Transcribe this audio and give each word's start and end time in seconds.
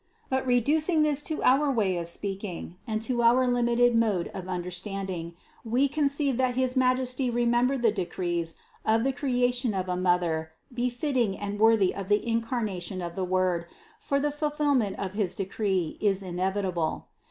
But 0.31 0.47
reducing 0.47 1.03
this 1.03 1.21
to 1.29 1.43
our 1.43 1.69
way 1.71 1.95
of 1.97 2.07
speak 2.07 2.43
ing 2.43 2.75
and 2.87 3.03
to 3.03 3.21
our 3.21 3.45
limited 3.47 3.93
mode 3.93 4.29
of 4.29 4.47
understanding, 4.47 5.35
we 5.63 5.87
con 5.87 6.05
ceive 6.09 6.37
that 6.37 6.55
his 6.55 6.75
Majesty 6.75 7.29
remembered 7.29 7.83
the 7.83 7.91
decrees 7.91 8.55
of 8.83 9.03
the 9.03 9.13
creation 9.13 9.75
of 9.75 9.87
a 9.87 9.95
Mother 9.95 10.53
befitting 10.73 11.37
and 11.37 11.59
worthy 11.59 11.93
of 11.93 12.07
the 12.09 12.19
Incar 12.19 12.63
nation 12.63 12.99
of 12.99 13.15
the 13.15 13.23
Word, 13.23 13.67
for 13.99 14.19
the 14.19 14.31
fulfillment 14.31 14.97
of 14.97 15.13
his 15.13 15.35
decree 15.35 15.99
is 16.01 16.23
inevitable. 16.23 17.05